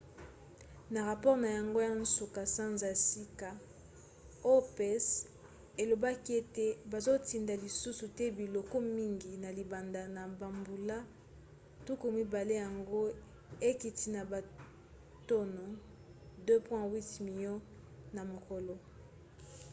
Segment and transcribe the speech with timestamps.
[0.93, 3.49] na rapore na yango ya nsuka sanza ya sika
[4.55, 5.05] opec
[5.81, 10.97] elobaki ete bazotinda lisusu te biloko mingi na libanda na bambula
[11.85, 12.99] tuku mibale yango
[13.69, 15.65] ekiti na batono
[16.49, 17.55] 2,8 milio
[18.15, 18.75] na mokolo